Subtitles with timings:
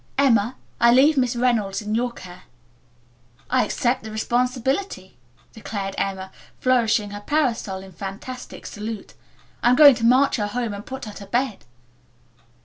[0.17, 2.45] "Emma, I leave Miss Reynolds in your care."
[3.51, 5.15] "I accept the responsibility,"
[5.53, 9.13] declared Emma, flourishing her parasol in fantastic salute.
[9.61, 11.65] "I'm going to march her home and put her to bed."